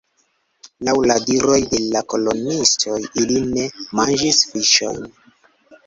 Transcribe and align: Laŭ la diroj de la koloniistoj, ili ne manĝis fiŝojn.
Laŭ 0.87 0.95
la 1.11 1.17
diroj 1.25 1.59
de 1.75 1.83
la 1.97 2.03
koloniistoj, 2.15 2.99
ili 3.25 3.45
ne 3.53 3.71
manĝis 4.01 4.45
fiŝojn. 4.53 5.11